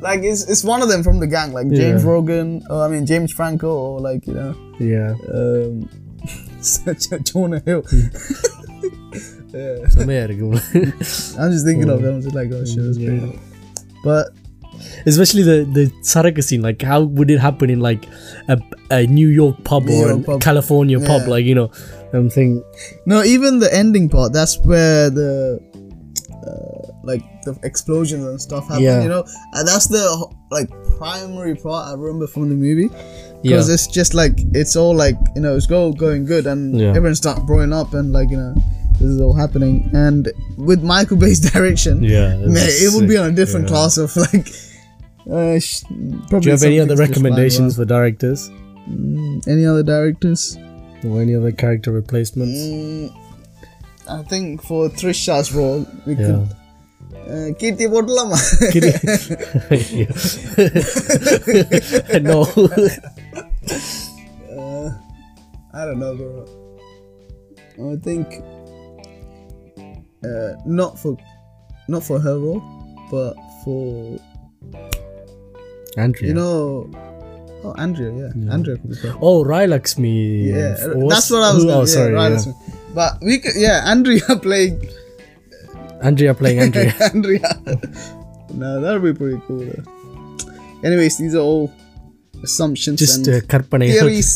[0.00, 2.10] Like it's, it's one of them from the gang, like James yeah.
[2.10, 4.54] Rogan, or I mean James Franco, or like you know.
[4.78, 5.14] Yeah.
[5.32, 5.88] Um,
[7.24, 7.82] Jonah Hill.
[7.82, 8.08] Hmm.
[9.56, 9.84] yeah.
[11.38, 12.20] I'm just thinking of them.
[12.20, 13.08] Just like, oh shit, that's yeah.
[13.08, 13.40] Crazy.
[14.04, 14.28] But
[15.06, 16.62] especially the the Saraka scene.
[16.62, 18.06] Like, how would it happen in like
[18.48, 20.40] a, a New York pub New or York a pub.
[20.40, 21.06] California yeah.
[21.06, 21.28] pub?
[21.28, 21.70] Like, you know,
[22.12, 22.62] I'm thinking.
[23.06, 24.32] no, even the ending part.
[24.32, 25.60] That's where the
[26.32, 28.82] uh, like the explosions and stuff happen.
[28.84, 29.02] Yeah.
[29.02, 30.04] You know, and that's the
[30.50, 30.68] like
[30.98, 32.90] primary part I remember from the movie.
[33.42, 33.52] Yeah.
[33.56, 36.88] because it's just like it's all like you know it's go going good and Yeah.
[36.90, 38.54] everyone start growing up and like you know
[38.98, 42.36] this is all happening and with Michael Bay's direction Yeah.
[42.36, 43.72] man it would be on a different Yeah.
[43.74, 44.46] class of like
[45.32, 45.84] uh, sh-
[46.28, 48.50] probably Do you have any other recommendations for directors?
[48.50, 49.48] around.
[49.48, 50.58] any other directors
[51.05, 52.59] Or any other character replacements?
[52.59, 53.05] mm,
[54.07, 56.27] I think for Trisha's role we Yeah.
[56.27, 56.45] could
[57.33, 58.37] uh, Kirti போடலாமா
[62.29, 62.37] no.
[64.55, 64.87] uh,
[65.73, 66.43] I don't know, bro.
[67.93, 68.27] I think
[70.29, 71.11] uh, not for
[71.93, 72.61] not for her role,
[73.11, 73.81] but for
[75.97, 76.27] Andrea.
[76.29, 76.89] you know,
[77.65, 79.17] oh Andrea, yeah, Andrea could be perfect.
[79.29, 80.15] oh, Rai Lakshmi.
[80.49, 80.73] Yeah,
[81.03, 81.63] What's- that's what I was.
[81.63, 82.11] who- Gonna, oh, sorry.
[82.13, 82.35] yeah, right, yeah.
[82.35, 82.61] that's what-
[82.99, 84.75] But we could, yeah, Andrea playing
[86.09, 86.93] Andrea playing Andrea.
[87.13, 87.49] Andrea.
[88.61, 89.63] no, that would be pretty cool.
[89.69, 89.83] Though.
[90.87, 91.63] Anyways, these are all
[92.47, 94.31] assumptions Just and uh, கற்பனைகள் theories.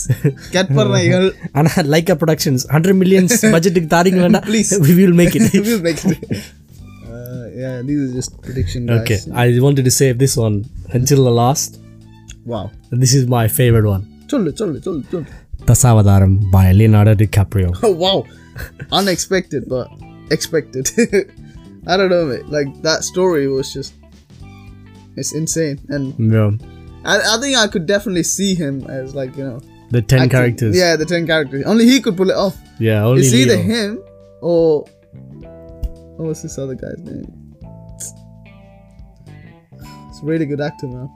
[0.56, 1.28] கற்பனைகள்.
[1.60, 4.72] ஆனா Lyca productions hundred millions பட்ஜெட்டுக்கு தாரீங்களா Please.
[4.88, 6.18] we will make it we'll make it.
[7.14, 8.98] Uh, yeah, these are just prediction guys.
[9.02, 10.58] okay i wanted to save this one
[11.00, 11.72] until the last
[12.45, 12.71] Wow.
[12.91, 14.03] This is my favorite one.
[14.27, 15.27] Chollu, chollu, chollu, chollu.
[15.63, 17.77] Tasavadaram by Leonardo DiCaprio.
[17.83, 18.25] Oh, wow.
[18.93, 19.89] Unexpected, but
[20.31, 20.91] expected.
[21.87, 22.47] I don't know, mate.
[22.47, 23.95] Like, that story was just.
[25.17, 25.81] It's insane.
[25.89, 26.15] And.
[26.33, 26.51] Yeah.
[27.05, 29.61] I, I think I could definitely see him as, like, you know.
[29.91, 30.77] The 10 acting, characters.
[30.77, 31.65] Yeah, the 10 characters.
[31.67, 32.57] Only he could pull it off.
[32.79, 33.43] Yeah, only It's Leo.
[33.45, 34.03] either him
[34.41, 34.85] or.
[36.17, 37.27] What was this other guy's name?
[40.09, 41.09] It's a really good actor, man.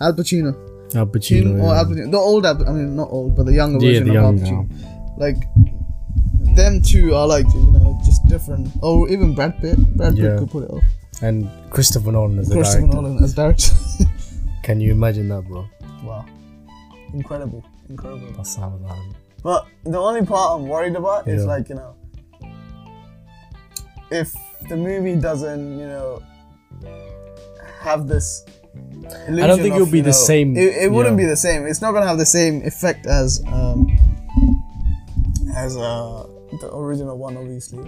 [0.00, 0.54] Al Pacino.
[0.94, 1.78] Al Pacino, yeah.
[1.78, 4.18] Al Pacino, the old Al, I mean not old, but the younger yeah, version the
[4.18, 4.68] of Al Pacino.
[4.68, 5.16] Now.
[5.18, 5.36] Like
[6.54, 8.68] them two are like you know just different.
[8.82, 9.78] Or even Brad Pitt.
[9.96, 10.84] Brad Pitt could pull it off.
[11.22, 13.02] And Christopher Nolan as Christopher director.
[13.02, 13.74] Nolan as director.
[14.62, 15.66] Can you imagine that, bro?
[16.04, 16.26] Wow,
[17.12, 18.32] incredible, incredible.
[18.36, 19.14] That's how that.
[19.42, 21.34] But the only part I'm worried about yeah.
[21.34, 21.94] is like you know,
[24.10, 24.32] if
[24.68, 26.22] the movie doesn't you know
[27.80, 31.24] have this I don't think illusion it'll be you the same, It, it wouldn't yeah.
[31.24, 31.66] be the same.
[31.66, 33.86] It's not gonna have the same effect as um,
[35.54, 36.26] as uh,
[36.60, 37.84] the original one, obviously.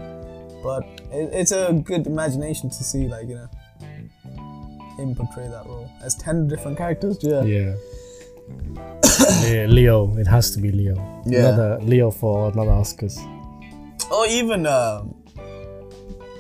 [0.63, 3.49] But it, it's a good imagination to see, like you know,
[4.99, 7.19] him portray that role as ten different characters.
[7.23, 7.43] Yeah.
[7.45, 7.75] yeah
[9.49, 10.95] Yeah, leo it has to be leo
[11.27, 11.39] Yeah.
[11.49, 13.17] another leo for another oscars
[14.11, 15.15] Or even um,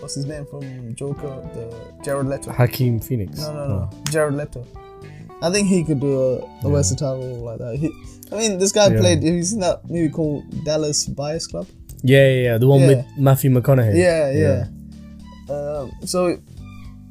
[0.05, 1.65] what's his name from Joker, the
[2.05, 2.53] Jared Leto.
[2.59, 4.67] Joaquin Phoenix No, no, no, Jared Leto.
[5.41, 7.77] I think he could do a, a versatile role like that.
[7.77, 7.91] He,
[8.31, 9.01] I mean, this guy Yeah.
[9.01, 9.23] played.
[9.25, 11.67] Have you seen that movie called Dallas Buyers Club?
[12.03, 12.87] yeah yeah, yeah the one Yeah.
[12.89, 14.67] with matthew mcconaughey Yeah, yeah.
[15.55, 16.37] Um, so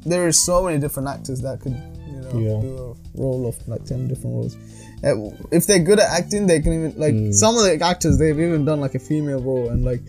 [0.06, 1.76] there are so many different actors that could,
[2.06, 2.60] you know, Yeah.
[2.60, 4.54] do a role of like ten different roles.
[5.02, 7.32] Uh, if they're good at acting, they can even like Hmm.
[7.32, 10.02] some of the actors they've even done like a female role and like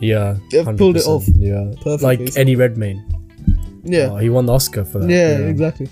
[0.00, 0.78] yeah, they've 100%.
[0.78, 1.24] pulled it off.
[1.28, 1.72] Yeah.
[2.02, 3.04] Like Eddie Redmayne.
[3.84, 5.08] Yeah, oh, he won the Oscar for that.
[5.08, 5.88] Yeah, exactly.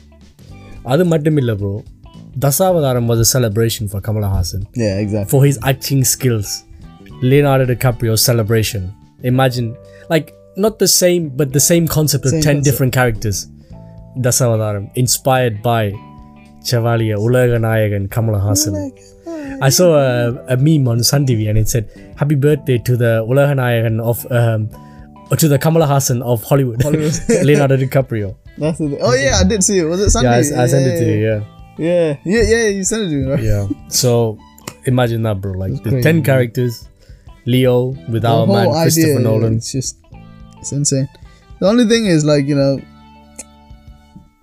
[0.85, 1.85] Other Madamilla, bro.
[2.39, 4.67] Dasavadaram was a celebration for Kamala Hassan.
[4.75, 5.31] Yeah, exactly.
[5.31, 6.65] For his acting skills,
[7.23, 8.93] Leonardo DiCaprio's celebration.
[9.23, 9.77] Imagine,
[10.11, 13.47] like, not the same, but the same concept of ten different characters.
[14.19, 15.93] Dasavadaram, inspired by
[16.65, 18.93] Chevalier Ulaganayagan Kamala Hassan.
[19.65, 23.25] I saw a, a meme on Sun TV and it said happy birthday to the
[23.27, 24.69] Ulaganayagan of um,
[25.39, 26.83] to the Kamala Hassan of Hollywood.
[26.83, 27.15] Hollywood.
[27.29, 28.37] Leonardo DiCaprio.
[28.59, 28.99] That's the thing.
[29.01, 29.85] Oh yeah, I did see it.
[29.85, 30.43] Was it Sunday?
[30.43, 31.19] Yeah, I, I sent it to you.
[31.29, 31.45] Yeah.
[31.79, 32.69] Yeah, yeah, yeah.
[32.69, 33.43] You sent it to me, right?
[33.43, 33.67] Yeah.
[33.89, 34.39] So
[34.85, 35.53] imagine that, bro.
[35.53, 36.25] Like the crazy, ten man.
[36.25, 36.87] characters,
[37.47, 39.57] Leo with The our man Christopher idea, Nolan.
[39.57, 39.97] It's just,
[40.59, 41.09] it's insane.
[41.61, 42.81] The only thing is, like, you know,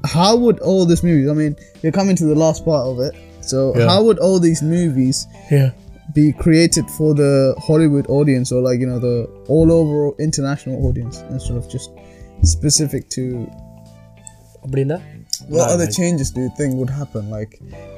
[0.04, 1.30] how would all this movies?
[1.30, 3.14] I mean, you're coming to the last part of it.
[3.51, 3.89] So Yeah.
[3.91, 5.19] how would all these movies
[5.57, 5.69] Yeah.
[6.19, 7.33] be created for the
[7.67, 9.17] Hollywood audience, or like you know, the
[9.55, 11.91] all over international audience, instead of just
[12.55, 13.25] specific to?
[14.65, 14.99] அப்படின்னா
[15.53, 17.51] What No, other like- changes do you think would happen, like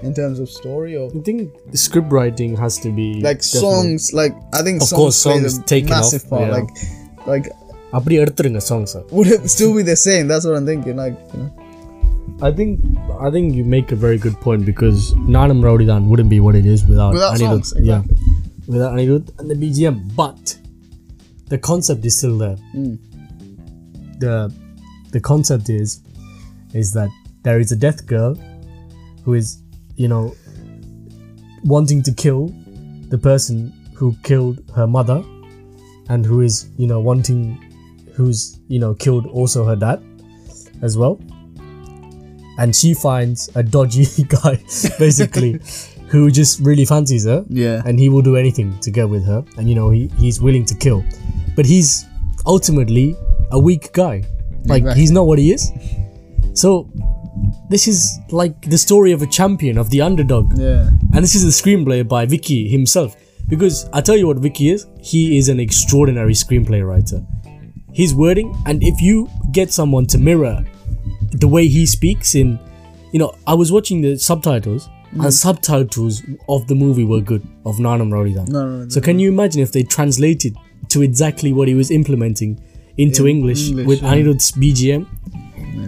[0.07, 1.05] in terms of story or?
[1.19, 1.39] I think
[1.75, 5.19] the script writing has to be like definitely- songs like i think Of songs, course,
[5.27, 6.57] play songs a taken massive off, part yeah.
[6.59, 6.71] like
[7.33, 7.47] like
[7.99, 11.39] அப்படி எடுத்துருங்க songs would it still be the same that's what i'm thinking like you
[11.43, 11.51] know
[12.42, 12.80] I think
[13.20, 16.66] I think you make a very good point because Nanam Rowdydan wouldn't be what it
[16.66, 17.40] is without, Without Anirudh.
[17.40, 17.88] songs, exactly.
[17.88, 18.02] Yeah,
[18.68, 20.16] without Anirudh and the BGM.
[20.16, 20.58] But
[21.48, 22.58] the concept is still there.
[22.76, 22.98] Mm.
[24.20, 24.54] The
[25.12, 26.02] the concept is
[26.74, 27.10] is that
[27.44, 28.36] there is a death girl
[29.24, 29.60] who is
[29.96, 30.36] you know
[31.64, 32.48] wanting to kill
[33.10, 35.24] the person who killed her mother
[36.10, 37.58] and who is you know wanting
[38.16, 40.02] who's you know killed also her dad
[40.82, 41.20] as well
[42.58, 44.56] and she finds a dodgy guy
[45.00, 45.60] basically
[46.08, 47.44] who just really fancies her.
[47.50, 47.82] Yeah.
[47.86, 49.44] And he will do anything to get with her.
[49.58, 51.04] And you know he, he's willing to kill.
[51.56, 52.06] But he's
[52.46, 53.16] ultimately
[53.52, 54.24] a weak guy.
[54.66, 55.02] Like Exactly.
[55.02, 55.72] he's not what he is.
[56.54, 56.90] So
[57.70, 60.58] this is like the story of a champion of the underdog.
[60.58, 60.90] Yeah.
[61.14, 63.16] And this is the screenplay by Vicky himself.
[63.48, 67.22] Because I tell you what Vicky is, he is an extraordinary screenplay writer.
[67.94, 70.64] His wording, and if you get someone to mirror
[71.34, 72.60] the way he speaks in,
[73.12, 75.32] you know, I was watching the subtitles, and mm.
[75.32, 78.48] subtitles of the movie were good of Nanam Rowdydan.
[78.48, 80.56] no no, no So can you imagine if they translated
[80.90, 82.60] to exactly what he was implementing
[82.98, 84.14] into English, English, with yeah.
[84.14, 85.08] Anirudh's BGM?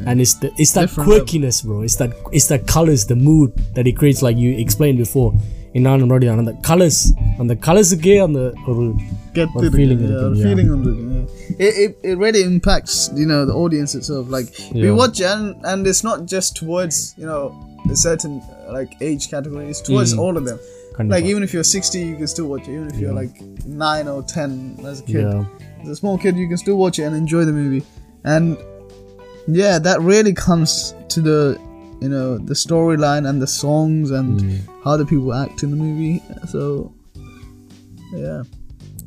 [0.07, 1.81] And it's the it's that Different quirkiness, bro.
[1.81, 5.33] It's that it's that colors, the mood that he creates, like you explained before
[5.75, 6.39] in Nanam Rowdydan.
[6.39, 8.45] And the colors, and the colors again, and the
[9.35, 10.67] get Or to the feeling yeah, it, feeling
[11.59, 12.09] it, yeah.
[12.11, 16.03] it, really impacts you know the audience itself like we watch it and and it's
[16.05, 17.43] not just towards you know
[17.91, 18.41] a certain
[18.77, 20.19] like age category it's towards Mm.
[20.19, 20.57] all of them
[20.95, 21.09] Kandipa.
[21.15, 23.35] like even if you're 60 you can still watch it even if you're like
[23.65, 25.43] 9 or 10 as a kid yeah,
[25.83, 27.83] as a small kid, you can still watch it and enjoy the movie.
[28.23, 28.57] And
[29.47, 31.59] yeah, that really comes to the
[32.01, 34.59] you know the storyline and the songs and Mm.
[34.83, 36.21] how the people act in the movie.
[36.47, 36.93] So
[38.13, 38.43] yeah,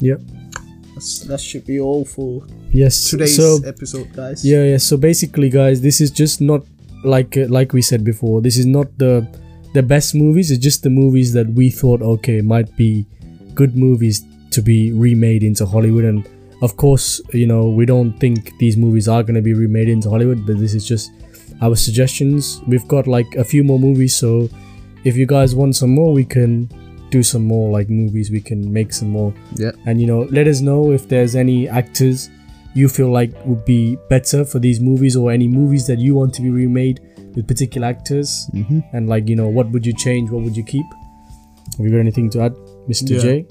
[0.01, 0.21] Yep.
[0.95, 3.11] that's, that should be all for yes.
[3.11, 4.45] today's so episode, guys.
[4.45, 4.77] yeah, yeah.
[4.79, 6.65] So basically, guys, this is just not
[7.05, 8.41] like uh, like we said before.
[8.43, 9.27] This is not the
[9.75, 10.51] the best movies.
[10.51, 13.07] It's just the movies that we thought okay might be
[13.55, 16.05] good movies to be remade into Hollywood.
[16.05, 16.27] And
[16.63, 20.11] of course, you know we don't think these movies are going to be remade into
[20.11, 21.11] Hollywood, but this is just
[21.61, 22.61] our suggestions.
[22.67, 24.49] We've got like a few more movies, so
[25.05, 26.69] if you guys want some more, we can
[27.11, 28.31] do some more like movies.
[28.31, 29.73] We can make some more Yeah.
[29.87, 32.29] and you know let us know if there's any actors
[32.75, 36.35] you feel like would be better for these movies or any movies that you want
[36.35, 37.01] to be remade
[37.35, 38.85] with particular actors Mhm.
[38.93, 40.85] and like you know what would you change what would you keep
[41.79, 42.53] have you got anything to add
[42.89, 43.23] mr Yeah.
[43.23, 43.47] j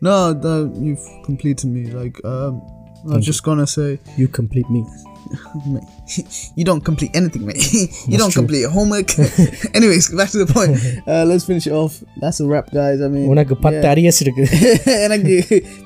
[0.00, 1.90] No, no, you've completed me.
[1.90, 2.60] Like um,
[3.10, 4.84] I was just gonna say, you complete me
[6.55, 7.61] you don't complete anything, mate.
[8.07, 8.41] you don't true.
[8.41, 9.09] complete your homework.
[9.77, 10.73] Anyways, back to the point.
[11.07, 12.03] Uh, let's finish it off.
[12.17, 13.01] That's a wrap, guys.
[13.01, 13.91] I mean, உனக்கு பத்து yeah.
[13.93, 14.45] Arrears இருக்கு
[15.07, 15.35] எனக்கு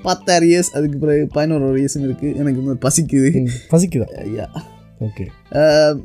[0.07, 3.43] பத்தாறு years அதுக்கு பிறகு பதினோரு இயர்ஸும் இருக்கு எனக்கு இன்னும் பசிக்குது
[3.73, 4.51] பசிக்குதா yeah
[5.07, 5.25] okay
[5.61, 5.95] um,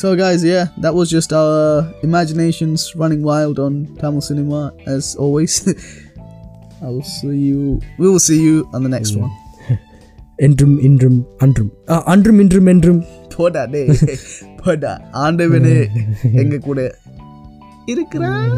[0.00, 1.58] so guys yeah that was just our
[2.08, 4.60] imaginations running wild on Tamil cinema
[4.94, 5.54] as always
[6.86, 7.60] I will see you
[8.00, 9.32] we will see you on the next one
[10.39, 11.71] என்றும் இன்றும் அன்றும்.
[11.89, 13.03] ஆ, அன்றும் இன்றும் என்றும்.
[13.37, 13.97] போடா டே
[14.63, 15.01] போடா.
[15.13, 15.87] ஆண்டவனே
[16.33, 16.95] எங்க கூட
[17.85, 18.55] இருக்கிறா?